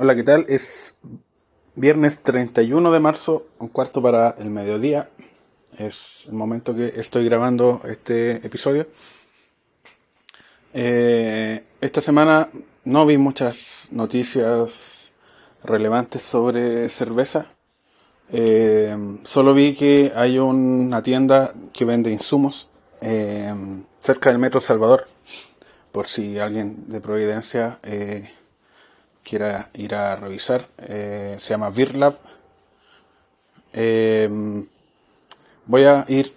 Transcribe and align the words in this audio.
Hola, 0.00 0.14
¿qué 0.14 0.22
tal? 0.22 0.46
Es 0.48 0.94
viernes 1.74 2.20
31 2.22 2.92
de 2.92 3.00
marzo, 3.00 3.48
un 3.58 3.66
cuarto 3.66 4.00
para 4.00 4.30
el 4.38 4.48
mediodía. 4.48 5.10
Es 5.76 6.26
el 6.28 6.34
momento 6.34 6.72
que 6.72 6.86
estoy 6.86 7.24
grabando 7.24 7.80
este 7.84 8.36
episodio. 8.46 8.86
Eh, 10.72 11.64
esta 11.80 12.00
semana 12.00 12.48
no 12.84 13.06
vi 13.06 13.18
muchas 13.18 13.88
noticias 13.90 15.14
relevantes 15.64 16.22
sobre 16.22 16.88
cerveza. 16.88 17.48
Eh, 18.30 18.96
solo 19.24 19.52
vi 19.52 19.74
que 19.74 20.12
hay 20.14 20.38
una 20.38 21.02
tienda 21.02 21.52
que 21.72 21.84
vende 21.84 22.12
insumos 22.12 22.70
eh, 23.00 23.52
cerca 23.98 24.30
del 24.30 24.38
Metro 24.38 24.60
Salvador. 24.60 25.08
Por 25.90 26.06
si 26.06 26.38
alguien 26.38 26.84
de 26.86 27.00
Providencia 27.00 27.80
quiera 29.28 29.70
ir 29.74 29.94
a 29.94 30.16
revisar. 30.16 30.68
se 30.78 31.38
llama 31.38 31.70
VirLab. 31.70 32.14
voy 35.66 35.84
a 35.84 36.04
ir, 36.08 36.32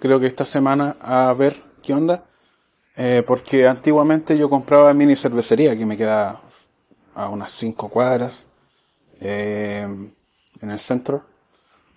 creo 0.00 0.20
que 0.20 0.26
esta 0.26 0.44
semana, 0.44 0.96
a 1.00 1.32
ver 1.34 1.62
qué 1.82 1.94
onda 1.94 2.24
eh, 2.96 3.22
porque 3.26 3.66
antiguamente 3.66 4.36
yo 4.36 4.50
compraba 4.50 4.92
mini 4.92 5.16
cervecería 5.16 5.76
que 5.76 5.86
me 5.86 5.96
queda 5.96 6.40
a 7.14 7.28
unas 7.28 7.50
5 7.52 7.88
cuadras 7.88 8.46
eh, 9.20 9.86
en 10.60 10.70
el 10.70 10.80
centro. 10.80 11.24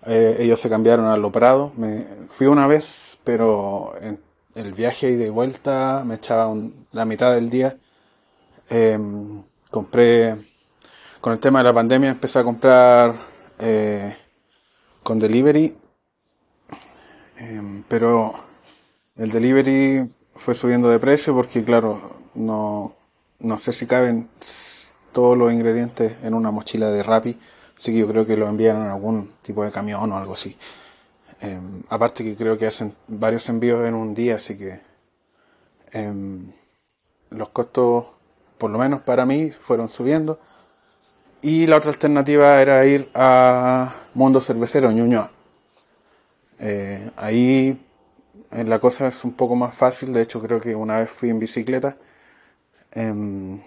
Eh, 0.06 0.36
ellos 0.40 0.60
se 0.60 0.68
cambiaron 0.70 1.06
a 1.06 1.16
Lo 1.16 1.32
Prado. 1.32 1.72
Me, 1.76 2.06
fui 2.28 2.46
una 2.46 2.66
vez, 2.66 3.18
pero 3.24 3.92
en 4.00 4.20
el 4.54 4.72
viaje 4.72 5.10
y 5.10 5.16
de 5.16 5.30
vuelta 5.30 6.02
me 6.06 6.14
echaba 6.16 6.54
la 6.92 7.04
mitad 7.04 7.34
del 7.34 7.50
día. 7.50 7.76
Compré, 9.70 10.36
con 11.20 11.32
el 11.32 11.38
tema 11.38 11.60
de 11.60 11.64
la 11.64 11.74
pandemia, 11.74 12.10
empecé 12.10 12.38
a 12.38 12.44
comprar 12.44 13.14
con 15.02 15.18
delivery. 15.18 15.76
Em, 17.38 17.82
pero 17.88 18.34
el 19.16 19.30
delivery 19.30 20.10
fue 20.34 20.54
subiendo 20.54 20.88
de 20.90 20.98
precio 20.98 21.34
porque, 21.34 21.62
claro, 21.64 22.16
no, 22.34 22.94
no 23.40 23.58
sé 23.58 23.72
si 23.72 23.86
caben 23.86 24.28
todos 25.12 25.36
los 25.36 25.52
ingredientes 25.52 26.16
en 26.22 26.34
una 26.34 26.50
mochila 26.50 26.90
de 26.90 27.02
Rappi, 27.02 27.38
así 27.76 27.92
que 27.92 27.98
yo 27.98 28.08
creo 28.08 28.26
que 28.26 28.36
lo 28.36 28.48
envían 28.48 28.76
en 28.76 28.88
algún 28.88 29.32
tipo 29.42 29.64
de 29.64 29.70
camión 29.70 30.12
o 30.12 30.16
algo 30.16 30.34
así. 30.34 30.56
Em, 31.40 31.82
aparte 31.88 32.24
que 32.24 32.36
creo 32.36 32.56
que 32.56 32.66
hacen 32.66 32.94
varios 33.08 33.48
envíos 33.48 33.86
en 33.86 33.94
un 33.94 34.14
día, 34.14 34.36
así 34.36 34.56
que 34.58 34.80
em, 35.92 36.52
los 37.30 37.48
costos, 37.50 38.06
por 38.58 38.70
lo 38.70 38.78
menos 38.78 39.02
para 39.02 39.26
mí, 39.26 39.50
fueron 39.50 39.88
subiendo. 39.88 40.38
Y 41.42 41.66
la 41.66 41.76
otra 41.76 41.90
alternativa 41.90 42.60
era 42.60 42.84
ir 42.86 43.10
a 43.14 43.94
Mundo 44.14 44.40
Cervecero, 44.40 44.90
Ñuñoa. 44.90 45.30
Eh, 46.58 47.10
ahí 47.16 47.78
la 48.50 48.78
cosa 48.78 49.08
es 49.08 49.24
un 49.24 49.32
poco 49.34 49.56
más 49.56 49.74
fácil, 49.74 50.12
de 50.12 50.22
hecho 50.22 50.40
creo 50.40 50.60
que 50.60 50.74
una 50.74 51.00
vez 51.00 51.10
fui 51.10 51.30
en 51.30 51.38
bicicleta. 51.38 51.96
Em, 52.92 53.60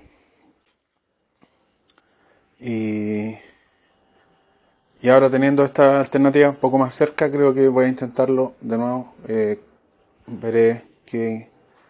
y, 2.59 3.37
y 5.01 5.09
ahora 5.09 5.29
teniendo 5.29 5.63
esta 5.63 5.99
alternativa 5.99 6.49
un 6.49 6.55
poco 6.57 6.77
más 6.77 6.93
cerca, 6.93 7.29
creo 7.31 7.53
que 7.53 7.67
voy 7.67 7.85
a 7.85 7.87
intentarlo 7.89 8.55
de 8.61 8.77
nuevo. 8.77 9.13
Eh, 9.27 9.59
veré 10.27 10.83
que, 11.05 11.49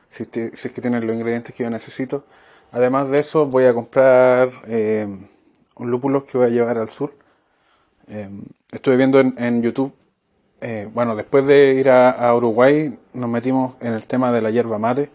si, 0.09 0.23
es 0.33 0.71
que 0.71 0.81
tienen 0.81 1.05
los 1.05 1.15
ingredientes 1.15 1.53
que 1.55 1.63
yo 1.63 1.69
necesito. 1.69 2.25
Además 2.71 3.09
de 3.09 3.19
eso, 3.19 3.45
voy 3.45 3.65
a 3.65 3.73
comprar 3.73 4.51
em, 4.67 5.27
un 5.75 5.91
lúpulo 5.91 6.25
que 6.25 6.37
voy 6.37 6.47
a 6.47 6.49
llevar 6.49 6.77
al 6.77 6.89
sur. 6.89 7.13
Em, 8.07 8.43
estuve 8.71 8.97
viendo 8.97 9.19
en 9.19 9.61
YouTube 9.61 9.93
eh, 10.61 10.89
bueno, 10.93 11.15
después 11.15 11.45
de 11.45 11.75
ir 11.75 11.89
a, 11.89 12.35
Uruguay 12.35 12.97
nos 13.13 13.29
metimos 13.29 13.75
en 13.79 13.93
el 13.93 14.05
tema 14.07 14.31
de 14.31 14.41
la 14.41 14.51
hierba 14.51 14.77
mate 14.77 15.09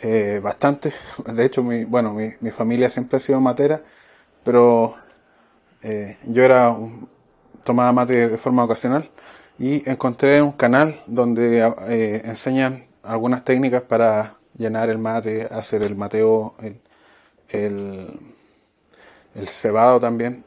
eh, 0.00 0.40
bastante. 0.42 0.92
De 1.26 1.44
hecho, 1.44 1.62
mi, 1.62 1.84
bueno, 1.84 2.16
mi, 2.40 2.50
familia 2.50 2.90
siempre 2.90 3.18
ha 3.18 3.20
sido 3.20 3.40
matera, 3.40 3.82
pero 4.44 4.96
eh, 5.82 6.18
yo 6.26 6.42
era 6.44 6.76
tomaba 7.64 7.92
mate 7.92 8.28
de 8.28 8.36
forma 8.36 8.64
ocasional 8.64 9.10
y 9.58 9.88
encontré 9.88 10.42
un 10.42 10.52
canal 10.52 11.02
donde 11.06 11.60
enseñan 12.24 12.86
algunas 13.02 13.44
técnicas 13.44 13.82
para 13.82 14.35
llenar 14.56 14.90
el 14.90 14.98
mate, 14.98 15.48
hacer 15.50 15.82
el 15.82 15.96
mateo, 15.96 16.54
el, 16.60 16.80
el, 17.48 18.20
el 19.34 19.48
cebado 19.48 20.00
también. 20.00 20.44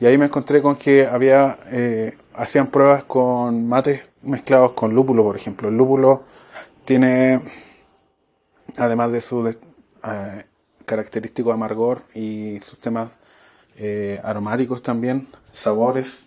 y 0.00 0.06
ahí 0.06 0.16
me 0.18 0.26
encontré 0.26 0.62
con 0.62 0.76
que 0.76 1.06
había 1.06 1.58
hacían 2.34 2.68
pruebas 2.68 3.04
con 3.04 3.68
mates 3.68 4.08
mezclados 4.22 4.72
con 4.72 4.94
lúpulo, 4.94 5.22
por 5.22 5.36
ejemplo. 5.36 5.68
El 5.68 5.76
lúpulo 5.76 6.24
tiene, 6.84 7.42
además 8.76 9.12
de 9.12 9.20
su 9.20 9.46
eh, 9.48 10.44
característico 10.86 11.52
amargor 11.52 12.02
y 12.14 12.58
sus 12.60 12.78
temas 12.78 13.16
eh, 13.76 14.20
aromáticos 14.24 14.82
también, 14.82 15.28
sabores, 15.52 16.24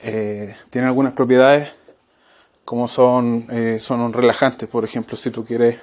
eh, 0.00 0.56
tiene 0.70 0.88
algunas 0.88 1.12
propiedades 1.12 1.70
como 2.64 2.88
son, 2.88 3.46
son 3.78 4.12
relajantes. 4.12 4.68
Por 4.68 4.84
ejemplo, 4.84 5.16
si 5.16 5.30
tú 5.30 5.44
quieres 5.44 5.78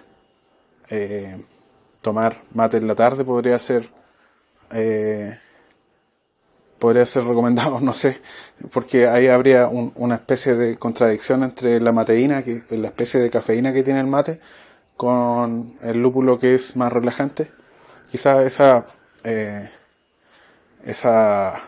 tomar 2.01 2.41
mate 2.53 2.77
en 2.77 2.87
la 2.87 2.95
tarde, 2.95 3.23
podría 3.23 3.59
ser 3.59 3.89
podría 6.81 7.05
ser 7.05 7.23
recomendado, 7.25 7.79
no 7.89 7.93
sé, 7.93 8.19
porque 8.73 9.07
ahí 9.07 9.27
habría 9.27 9.67
una 9.69 10.15
especie 10.15 10.55
de 10.55 10.77
contradicción 10.77 11.43
entre 11.43 11.79
la 11.79 11.93
mateína, 11.93 12.43
que 12.43 12.63
la 12.71 12.87
especie 12.87 13.21
de 13.21 13.29
cafeína 13.29 13.71
que 13.71 13.83
tiene 13.83 13.99
el 14.01 14.07
mate, 14.07 14.41
con 14.97 15.75
el 15.81 16.01
lúpulo 16.01 16.39
que 16.39 16.55
es 16.55 16.75
más 16.75 16.91
relajante. 16.91 17.51
Quizás 18.11 18.45
esa, 18.45 18.85
eh, 19.23 19.69
esa 20.83 21.61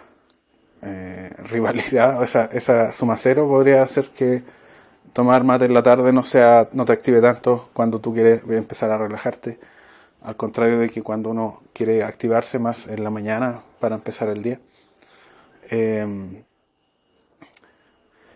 eh, 0.81 1.30
rivalidad, 1.44 2.24
esa, 2.24 2.45
esa 2.45 2.91
suma 2.91 3.16
cero 3.16 3.47
podría 3.47 3.84
hacer 3.84 4.09
que 4.09 4.44
tomar 5.13 5.44
mate 5.44 5.66
en 5.66 5.74
la 5.74 5.84
tarde 5.84 6.12
no 6.12 6.24
sea, 6.24 6.69
no 6.74 6.85
te 6.85 6.94
active 6.94 7.22
tanto 7.22 7.69
cuando 7.74 8.00
tú 8.00 8.13
quieres 8.13 8.41
empezar 8.50 8.91
a 8.91 8.97
relajarte. 8.97 9.59
Al 10.24 10.35
contrario 10.35 10.79
de 10.79 10.90
que 10.90 11.01
cuando 11.01 11.29
uno 11.29 11.62
quiere 11.74 12.03
activarse 12.03 12.57
más 12.59 12.88
en 12.88 13.03
la 13.03 13.09
mañana 13.09 13.62
para 13.79 13.96
empezar 13.96 14.29
el 14.29 14.41
día. 14.41 14.59
Em, 15.69 16.44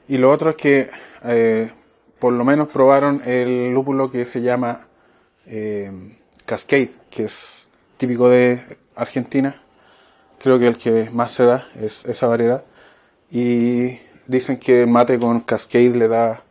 y 0.07 0.17
lo 0.17 0.31
otro 0.31 0.51
es 0.51 0.55
que 0.55 0.89
eh, 1.23 1.71
por 2.19 2.33
lo 2.33 2.43
menos 2.45 2.69
probaron 2.69 3.21
el 3.25 3.71
lúpulo 3.73 4.09
que 4.09 4.25
se 4.25 4.41
llama 4.41 4.87
em, 5.45 6.15
Cascade, 6.45 6.91
que 7.09 7.23
es 7.25 7.67
típico 7.97 8.29
de 8.29 8.61
Argentina. 8.95 9.55
Creo 10.39 10.59
que 10.59 10.67
el 10.67 10.77
que 10.77 11.09
más 11.11 11.31
se 11.31 11.45
da 11.45 11.67
es 11.75 12.05
esa 12.05 12.27
variedad. 12.27 12.63
Y 13.29 13.99
dicen 14.27 14.57
que 14.59 14.85
mate 14.85 15.19
con 15.19 15.41
Cascade 15.41 15.91
le 15.97 16.07
da 16.07 16.43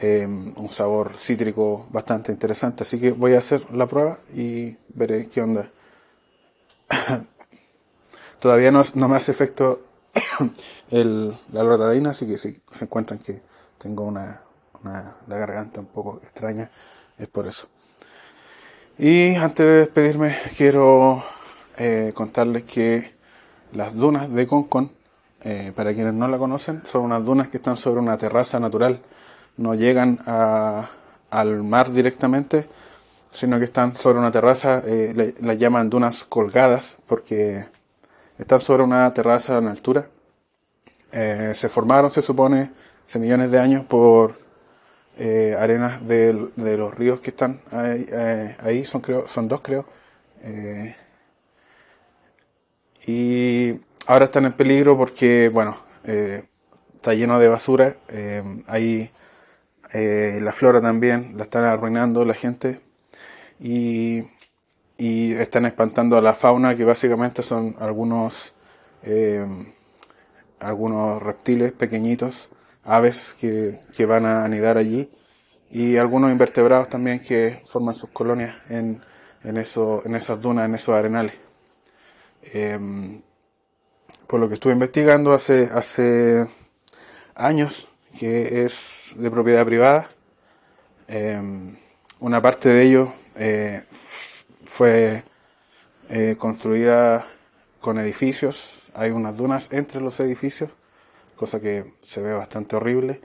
em, 0.00 0.52
un 0.56 0.70
sabor 0.70 1.16
cítrico 1.16 1.86
bastante 1.90 2.32
interesante. 2.32 2.82
Así 2.82 3.00
que 3.00 3.12
voy 3.12 3.34
a 3.34 3.38
hacer 3.38 3.70
la 3.72 3.86
prueba 3.86 4.18
y 4.34 4.76
veré 4.94 5.28
qué 5.28 5.42
onda. 5.42 5.70
Todavía 8.40 8.70
no, 8.72 8.82
no 8.94 9.08
me 9.08 9.16
hace 9.16 9.32
efecto 9.32 9.82
el, 10.90 11.36
la 11.52 11.62
lortadina, 11.62 12.10
así 12.10 12.26
que 12.26 12.38
si 12.38 12.60
se 12.70 12.84
encuentran 12.84 13.18
que 13.18 13.42
tengo 13.78 14.04
una, 14.04 14.42
una, 14.82 15.16
la 15.26 15.36
garganta 15.36 15.80
un 15.80 15.86
poco 15.86 16.20
extraña, 16.22 16.70
es 17.18 17.28
por 17.28 17.46
eso. 17.46 17.68
Y 18.98 19.34
antes 19.36 19.66
de 19.66 19.72
despedirme, 19.78 20.36
quiero 20.56 21.24
eh, 21.78 22.12
contarles 22.14 22.64
que 22.64 23.14
las 23.72 23.94
dunas 23.94 24.30
de 24.30 24.46
Concon, 24.46 24.92
eh, 25.42 25.72
para 25.74 25.94
quienes 25.94 26.12
no 26.12 26.28
la 26.28 26.36
conocen, 26.36 26.82
son 26.84 27.04
unas 27.04 27.24
dunas 27.24 27.48
que 27.48 27.56
están 27.56 27.76
sobre 27.76 28.00
una 28.00 28.18
terraza 28.18 28.60
natural. 28.60 29.00
No 29.56 29.74
llegan 29.74 30.20
a, 30.26 30.88
al 31.30 31.62
mar 31.62 31.92
directamente, 31.92 32.66
sino 33.32 33.58
que 33.58 33.64
están 33.64 33.96
sobre 33.96 34.18
una 34.18 34.30
terraza, 34.30 34.82
eh, 34.86 35.34
las 35.40 35.58
llaman 35.58 35.90
dunas 35.90 36.24
colgadas, 36.24 36.98
porque 37.06 37.66
están 38.38 38.60
sobre 38.60 38.82
una 38.82 39.12
terraza 39.12 39.58
una 39.58 39.70
altura. 39.70 40.08
Eh, 41.12 41.52
se 41.54 41.68
formaron, 41.68 42.10
se 42.10 42.22
supone, 42.22 42.70
hace 43.06 43.18
millones 43.18 43.50
de 43.50 43.58
años 43.58 43.84
por 43.84 44.34
eh, 45.18 45.56
arenas 45.58 46.06
de, 46.06 46.32
los 46.56 46.94
ríos 46.94 47.20
que 47.20 47.30
están 47.30 47.60
ahí, 47.70 48.06
eh, 48.10 48.56
ahí, 48.60 48.84
son, 48.84 49.00
creo, 49.00 49.28
son 49.28 49.48
dos 49.48 49.60
creo. 49.60 49.84
y 53.06 53.80
ahora 54.06 54.26
están 54.26 54.46
en 54.46 54.52
peligro 54.52 54.96
porque, 54.96 55.50
bueno, 55.52 55.76
está 56.94 57.14
lleno 57.14 57.38
de 57.38 57.48
basura. 57.48 57.96
Ahí 59.92 60.40
la 60.40 60.52
flora 60.52 60.80
también 60.80 61.34
la 61.36 61.44
están 61.44 61.64
arruinando 61.64 62.24
la 62.24 62.34
gente. 62.34 62.80
Y 63.58 64.24
y 65.00 65.32
están 65.32 65.64
espantando 65.64 66.18
a 66.18 66.20
la 66.20 66.34
fauna 66.34 66.76
que 66.76 66.84
básicamente 66.84 67.42
son 67.42 67.74
algunos 67.80 68.54
eh, 69.02 69.46
algunos 70.58 71.22
reptiles 71.22 71.72
pequeñitos 71.72 72.50
aves 72.84 73.34
que, 73.40 73.80
que, 73.96 74.04
van 74.04 74.26
a 74.26 74.44
anidar 74.44 74.76
allí 74.76 75.10
y 75.70 75.96
algunos 75.96 76.30
invertebrados 76.30 76.90
también 76.90 77.20
que 77.20 77.62
forman 77.64 77.94
sus 77.94 78.10
colonias 78.10 78.54
en, 78.68 79.00
en, 79.42 79.56
eso, 79.56 80.02
en 80.04 80.16
esas 80.16 80.38
dunas, 80.40 80.66
en 80.66 80.74
esos 80.74 80.94
arenales. 80.94 81.34
Em, 82.42 83.22
por 84.26 84.38
lo 84.40 84.48
que 84.48 84.54
estuve 84.54 84.74
investigando 84.74 85.32
hace, 85.32 85.70
hace 85.72 86.46
años, 87.34 87.88
que 88.18 88.64
es 88.64 89.14
de 89.16 89.30
propiedad 89.30 89.64
privada, 89.64 90.08
em, 91.08 91.76
una 92.18 92.42
parte 92.42 92.68
de 92.68 92.82
ello 92.82 93.12
eh, 93.36 93.82
fue 94.64 95.24
eh, 96.08 96.36
construida 96.38 97.26
con 97.80 97.98
edificios, 97.98 98.82
hay 98.94 99.10
unas 99.10 99.36
dunas 99.36 99.68
entre 99.72 100.00
los 100.00 100.20
edificios, 100.20 100.70
cosa 101.36 101.60
que 101.60 101.94
se 102.02 102.20
ve 102.20 102.34
bastante 102.34 102.76
horrible, 102.76 103.20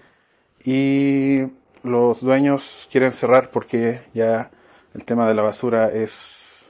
y 0.63 1.41
los 1.83 2.21
dueños 2.21 2.87
quieren 2.91 3.11
cerrar 3.13 3.51
porque 3.51 4.01
ya 4.13 4.51
el 4.93 5.03
tema 5.05 5.27
de 5.27 5.33
la 5.33 5.41
basura 5.41 5.91
es, 5.91 6.65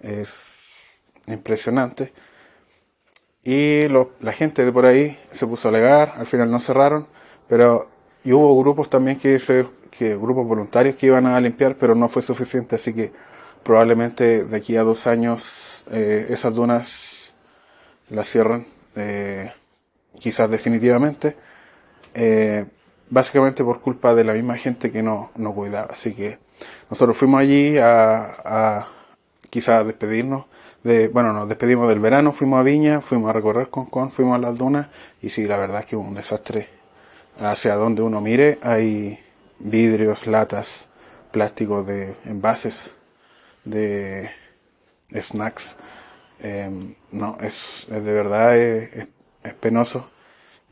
es 0.00 0.84
impresionante. 1.26 2.12
Y 3.44 3.88
la 3.88 4.32
gente 4.32 4.64
de 4.64 4.72
por 4.72 4.86
ahí 4.86 5.18
se 5.30 5.46
puso 5.46 5.68
a 5.68 5.70
alegar, 5.70 6.14
al 6.16 6.26
final 6.26 6.50
no 6.50 6.60
cerraron, 6.60 7.08
pero 7.48 7.88
y 8.24 8.32
hubo 8.32 8.58
grupos 8.60 8.88
también 8.88 9.18
que, 9.18 9.38
se, 9.38 9.66
que 9.90 10.16
grupos 10.16 10.46
voluntarios 10.46 10.94
que 10.96 11.06
iban 11.06 11.26
a 11.26 11.40
limpiar, 11.40 11.76
pero 11.76 11.94
no 11.94 12.08
fue 12.08 12.22
suficiente, 12.22 12.76
así 12.76 12.94
que 12.94 13.12
probablemente 13.64 14.44
de 14.44 14.56
aquí 14.56 14.76
a 14.76 14.84
dos 14.84 15.06
años 15.06 15.84
eh, 15.90 16.26
esas 16.30 16.54
dunas 16.54 17.34
las 18.10 18.28
cierran, 18.28 18.66
eh, 18.94 19.52
quizás 20.20 20.48
definitivamente, 20.50 21.36
eh, 22.14 22.66
básicamente 23.10 23.64
por 23.64 23.80
culpa 23.80 24.14
de 24.14 24.24
la 24.24 24.34
misma 24.34 24.56
gente 24.56 24.92
que 24.92 25.02
no, 25.02 25.30
no 25.36 25.52
cuidaba. 25.52 25.88
Así 25.92 26.14
que 26.14 26.38
nosotros 26.90 27.16
fuimos 27.16 27.40
allí 27.40 27.76
a, 27.78 28.36
a 28.44 28.88
quizás 29.50 29.84
despedirnos 29.84 30.46
de, 30.84 31.08
bueno, 31.08 31.32
nos 31.32 31.48
despedimos 31.48 31.88
del 31.88 32.00
verano, 32.00 32.32
fuimos 32.32 32.60
a 32.60 32.62
Viña, 32.62 33.00
fuimos 33.00 33.30
a 33.30 33.32
recorrer 33.32 33.68
Concón, 33.70 34.10
fuimos 34.10 34.34
a 34.36 34.38
las 34.38 34.58
dunas 34.58 34.88
y 35.20 35.28
sí, 35.28 35.44
la 35.46 35.56
verdad 35.56 35.80
es 35.80 35.86
que 35.86 35.96
hubo 35.96 36.08
un 36.08 36.14
desastre. 36.14 36.68
Hacia 37.38 37.76
donde 37.76 38.02
uno 38.02 38.20
mire 38.20 38.58
hay 38.62 39.18
vidrios, 39.58 40.26
latas, 40.26 40.90
plásticos 41.30 41.86
de 41.86 42.14
envases, 42.24 42.96
de 43.64 44.30
snacks. 45.18 45.76
Em, 46.40 46.94
no, 47.12 47.38
es, 47.40 47.86
es, 47.90 48.04
de 48.04 48.12
verdad 48.12 48.56
es, 48.56 49.08
es, 49.44 49.54
penoso. 49.54 50.08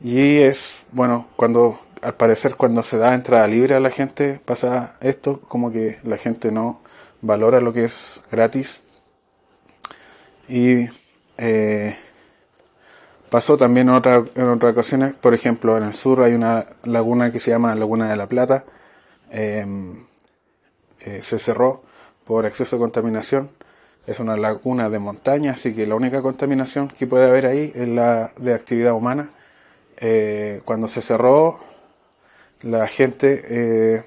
Y 0.01 0.39
es, 0.39 0.83
bueno, 0.91 1.27
cuando, 1.35 1.79
al 2.01 2.15
parecer 2.15 2.55
cuando 2.55 2.83
se 2.83 2.97
da 2.97 3.15
entrada 3.15 3.47
libre 3.47 3.75
a 3.75 3.79
la 3.79 3.89
gente 3.91 4.39
pasa 4.43 4.97
esto, 5.01 5.39
como 5.47 5.71
que 5.71 5.99
la 6.03 6.17
gente 6.17 6.51
no 6.51 6.81
valora 7.21 7.61
lo 7.61 7.73
que 7.73 7.85
es 7.85 8.23
gratis 8.31 8.83
y 10.51 10.89
eh, 11.37 11.95
pasó 13.29 13.57
también 13.57 13.87
en, 13.87 13.95
otra, 13.95 14.25
en 14.35 14.49
otras 14.49 14.73
ocasiones, 14.73 15.13
por 15.13 15.33
ejemplo, 15.33 15.77
en 15.77 15.83
el 15.83 15.93
sur 15.93 16.21
hay 16.23 16.33
una 16.33 16.65
laguna 16.83 17.31
que 17.31 17.39
se 17.39 17.51
llama 17.51 17.73
Laguna 17.73 18.09
de 18.09 18.17
la 18.17 18.27
Plata, 18.27 18.65
em, 19.29 20.05
eh, 20.99 21.21
se 21.23 21.39
cerró 21.39 21.83
por 22.25 22.45
exceso 22.45 22.75
de 22.75 22.81
contaminación. 22.81 23.49
Es 24.05 24.19
una 24.19 24.35
laguna 24.35 24.89
de 24.89 24.99
montaña, 24.99 25.51
así 25.53 25.73
que 25.73 25.87
la 25.87 25.95
única 25.95 26.21
contaminación 26.21 26.89
que 26.89 27.07
puede 27.07 27.27
haber 27.29 27.45
ahí 27.45 27.71
es 27.73 27.87
la 27.87 28.33
de 28.37 28.53
actividad 28.53 28.93
humana. 28.93 29.29
Eh, 29.97 30.61
cuando 30.65 30.89
se 30.89 31.01
cerró, 31.01 31.59
la 32.61 32.87
gente 32.87 34.03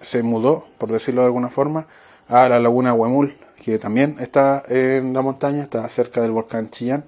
se 0.00 0.22
mudó, 0.24 0.66
por 0.78 0.90
decirlo 0.90 1.20
de 1.20 1.26
alguna 1.26 1.50
forma, 1.50 1.86
a 2.28 2.48
la 2.48 2.58
laguna 2.58 2.94
Huemul, 2.94 3.36
que 3.62 3.78
también 3.78 4.16
está 4.20 4.62
en 4.68 5.12
la 5.12 5.22
montaña, 5.22 5.62
está 5.62 5.86
cerca 5.88 6.20
del 6.20 6.32
volcán 6.32 6.70
Chillán. 6.70 7.04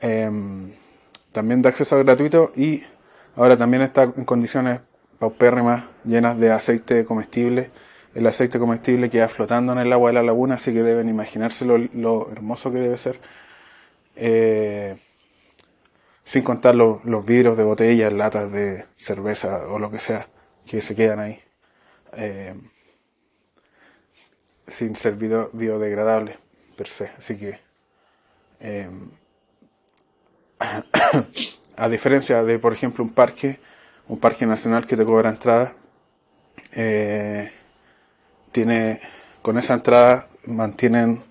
Em, 0.00 0.72
también 1.32 1.62
de 1.62 1.68
acceso 1.68 1.98
gratuito 1.98 2.52
y 2.54 2.84
ahora 3.36 3.56
también 3.56 3.82
está 3.82 4.04
en 4.04 4.24
condiciones 4.24 4.80
paupérrimas, 5.18 5.84
llenas 6.04 6.38
de 6.38 6.52
aceite 6.52 7.04
comestible. 7.04 7.70
El 8.14 8.26
aceite 8.26 8.58
comestible 8.58 9.10
queda 9.10 9.28
flotando 9.28 9.72
en 9.72 9.78
el 9.78 9.92
agua 9.92 10.10
de 10.10 10.14
la 10.14 10.22
laguna, 10.22 10.54
así 10.54 10.72
que 10.72 10.82
deben 10.82 11.08
imaginarse 11.08 11.64
lo, 11.64 12.30
hermoso 12.30 12.70
que 12.70 12.78
debe 12.78 12.96
ser. 12.96 13.20
Eh, 14.16 14.96
sin 16.22 16.42
contar 16.42 16.74
los, 16.74 17.02
vidrios 17.26 17.56
de 17.56 17.64
botellas, 17.64 18.12
latas 18.12 18.52
de 18.52 18.84
cerveza 18.94 19.66
o 19.68 19.78
lo 19.78 19.90
que 19.90 19.98
sea 19.98 20.28
que 20.66 20.80
se 20.80 20.94
quedan 20.94 21.20
ahí. 21.20 21.40
Eh, 22.16 22.54
sin 24.68 24.96
ser 24.96 25.14
biodegradable 25.14 26.38
per 26.76 26.86
se. 26.88 27.10
Así 27.16 27.36
que, 27.36 27.58
em, 28.60 29.10
a 31.76 31.88
diferencia 31.88 32.42
de, 32.42 32.58
por 32.58 32.72
ejemplo, 32.72 33.04
un 33.04 33.10
parque, 33.10 33.58
un 34.08 34.18
parque 34.18 34.46
nacional 34.46 34.86
que 34.86 34.96
te 34.96 35.04
cobra 35.04 35.30
entrada, 35.30 35.74
eh, 36.72 37.52
tiene, 38.52 39.00
con 39.42 39.58
esa 39.58 39.74
entrada 39.74 40.28
mantienen 40.46 41.22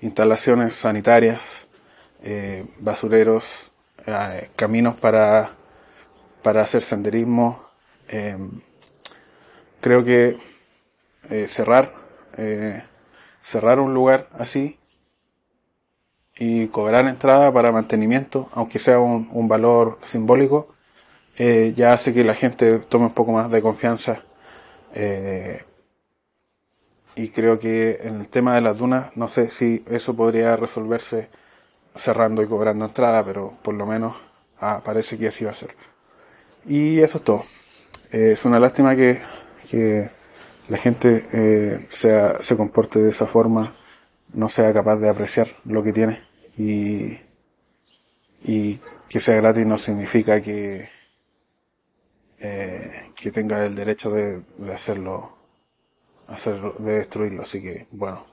instalaciones 0.00 0.74
sanitarias, 0.74 1.68
eh, 2.22 2.64
basureros, 2.78 3.72
eh, 4.06 4.50
caminos 4.56 4.96
para, 4.96 5.52
para 6.42 6.62
hacer 6.62 6.82
senderismo. 6.82 7.64
Em, 8.08 8.60
creo 9.80 10.04
que 10.04 10.38
cerrar 11.46 12.01
eh, 12.36 12.82
cerrar 13.40 13.80
un 13.80 13.94
lugar 13.94 14.28
así 14.38 14.78
y 16.38 16.68
cobrar 16.68 17.06
entrada 17.06 17.52
para 17.52 17.72
mantenimiento, 17.72 18.48
aunque 18.52 18.78
sea 18.78 18.98
un, 19.00 19.48
valor 19.48 19.98
simbólico, 20.02 20.74
eh, 21.38 21.72
ya 21.76 21.92
hace 21.92 22.14
que 22.14 22.24
la 22.24 22.34
gente 22.34 22.78
tome 22.80 23.06
un 23.06 23.12
poco 23.12 23.32
más 23.32 23.50
de 23.50 23.62
confianza. 23.62 24.22
Eh, 24.94 25.62
y 27.14 27.28
creo 27.28 27.58
que 27.58 28.00
en 28.02 28.20
el 28.22 28.28
tema 28.28 28.54
de 28.54 28.62
las 28.62 28.78
dunas, 28.78 29.14
no 29.16 29.28
sé 29.28 29.50
si 29.50 29.84
eso 29.86 30.16
podría 30.16 30.56
resolverse 30.56 31.28
cerrando 31.94 32.42
y 32.42 32.46
cobrando 32.46 32.86
entrada, 32.86 33.24
pero 33.24 33.52
por 33.62 33.74
lo 33.74 33.86
menos 33.86 34.16
ah, 34.60 34.80
parece 34.84 35.18
que 35.18 35.28
así 35.28 35.44
va 35.44 35.50
a 35.50 35.54
ser. 35.54 35.76
Y 36.66 37.00
eso 37.00 37.18
es 37.18 37.24
todo. 37.24 37.44
es 38.10 38.44
una 38.44 38.58
lástima 38.60 38.96
que, 38.96 39.20
que 39.68 40.10
la 40.72 40.78
gente 40.78 41.28
eh, 41.34 41.86
se 41.90 42.56
comporte 42.56 42.98
de 42.98 43.10
esa 43.10 43.26
forma, 43.26 43.74
no 44.32 44.48
sea 44.48 44.72
capaz 44.72 44.96
de 44.96 45.10
apreciar 45.10 45.48
lo 45.66 45.82
que 45.82 45.92
tiene 45.92 46.22
y, 46.56 47.18
y 48.42 48.80
que 49.06 49.20
sea 49.20 49.36
gratis 49.36 49.66
no 49.66 49.76
significa 49.76 50.40
que, 50.40 50.88
eh, 52.38 53.10
que 53.14 53.30
tenga 53.30 53.66
el 53.66 53.74
derecho 53.74 54.10
de, 54.12 54.40
de 54.56 54.72
hacerlo, 54.72 55.36
hacerlo, 56.28 56.74
de 56.78 56.92
destruirlo. 57.00 57.42
Así 57.42 57.60
que, 57.60 57.86
bueno, 57.90 58.24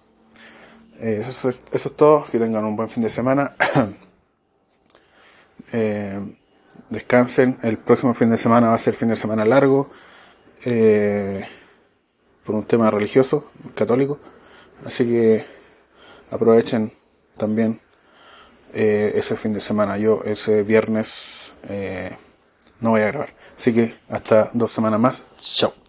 eh, 0.98 1.18
eso, 1.20 1.50
es, 1.50 1.62
eso 1.74 1.90
es 1.90 1.96
todo. 1.98 2.26
Que 2.26 2.40
tengan 2.40 2.64
un 2.64 2.78
buen 2.78 2.88
fin 2.88 3.04
de 3.04 3.10
semana. 3.10 3.54
descansen. 6.90 7.58
El 7.64 7.80
próximo 7.80 8.14
fin 8.14 8.30
de 8.30 8.38
semana 8.38 8.70
va 8.70 8.76
a 8.76 8.78
ser 8.78 8.96
fin 8.96 9.10
de 9.10 9.18
semana 9.18 9.44
largo. 9.44 9.92
Por 12.50 12.56
un 12.56 12.64
tema 12.64 12.90
religioso, 12.90 13.46
católico. 13.76 14.18
Así 14.84 15.06
que 15.06 15.46
aprovechen 16.32 16.92
también 17.38 17.80
eh, 18.74 19.12
ese 19.14 19.36
fin 19.36 19.54
de 19.54 19.60
semana. 19.60 20.00
Yo 20.00 20.24
ese 20.26 20.64
viernes 20.64 21.14
eh, 21.70 22.18
no 22.80 22.90
voy 22.90 23.02
a 23.02 23.06
grabar. 23.06 23.36
Así 23.56 23.72
que 23.72 23.94
hasta 24.10 24.50
dos 24.54 24.72
semanas 24.72 25.00
más. 25.00 25.26
Chao. 25.38 25.89